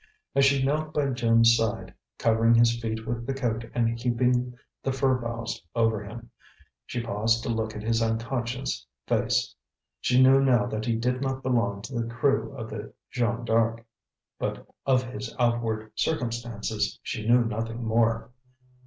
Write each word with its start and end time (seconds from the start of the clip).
As 0.33 0.45
she 0.45 0.63
knelt 0.63 0.95
by 0.95 1.11
Jim's 1.11 1.55
side, 1.55 1.93
covering 2.17 2.55
his 2.55 2.75
feet 2.81 3.05
with 3.05 3.27
the 3.27 3.35
coat 3.35 3.69
and 3.75 3.99
heaping 3.99 4.57
the 4.81 4.91
fir 4.91 5.13
boughs 5.19 5.61
over 5.75 6.03
him, 6.03 6.31
she 6.87 7.03
paused 7.03 7.43
to 7.43 7.49
look 7.49 7.75
at 7.75 7.83
his 7.83 8.01
unconscious 8.01 8.87
face. 9.05 9.53
She 9.99 10.19
knew 10.19 10.43
now 10.43 10.65
that 10.65 10.85
he 10.87 10.95
did 10.95 11.21
not 11.21 11.43
belong 11.43 11.83
to 11.83 11.93
the 11.93 12.11
crew 12.11 12.51
of 12.57 12.71
the 12.71 12.91
Jeanne 13.11 13.45
D'Arc; 13.45 13.85
but 14.39 14.65
of 14.87 15.03
his 15.03 15.35
outward 15.37 15.91
circumstances 15.93 16.99
she 17.03 17.27
knew 17.27 17.45
nothing 17.45 17.83
more. 17.85 18.31